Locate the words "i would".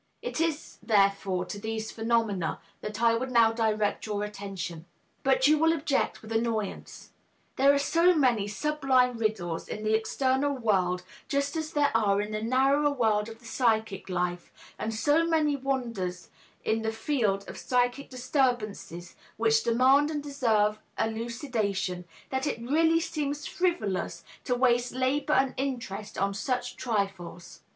3.03-3.29